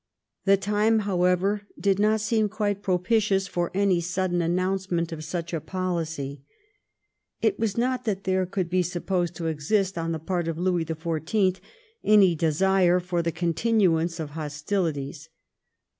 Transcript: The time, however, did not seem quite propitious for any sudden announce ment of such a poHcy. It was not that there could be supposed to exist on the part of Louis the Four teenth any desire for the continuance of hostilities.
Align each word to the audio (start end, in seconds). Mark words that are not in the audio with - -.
The 0.45 0.57
time, 0.57 1.01
however, 1.05 1.67
did 1.79 1.99
not 1.99 2.21
seem 2.21 2.49
quite 2.49 2.81
propitious 2.81 3.47
for 3.47 3.69
any 3.75 4.01
sudden 4.01 4.41
announce 4.41 4.89
ment 4.89 5.11
of 5.11 5.23
such 5.23 5.53
a 5.53 5.61
poHcy. 5.61 6.41
It 7.39 7.59
was 7.59 7.77
not 7.77 8.05
that 8.05 8.23
there 8.23 8.47
could 8.47 8.67
be 8.67 8.81
supposed 8.81 9.35
to 9.35 9.45
exist 9.45 9.99
on 9.99 10.11
the 10.11 10.17
part 10.17 10.47
of 10.47 10.57
Louis 10.57 10.85
the 10.85 10.95
Four 10.95 11.19
teenth 11.19 11.61
any 12.03 12.33
desire 12.33 12.99
for 12.99 13.21
the 13.21 13.31
continuance 13.31 14.19
of 14.19 14.31
hostilities. 14.31 15.29